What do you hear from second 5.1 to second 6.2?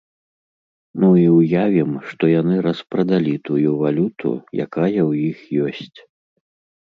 іх ёсць.